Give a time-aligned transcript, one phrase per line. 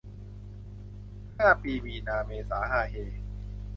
[1.37, 2.95] ห้าปีมีนาเมษาฮาเฮ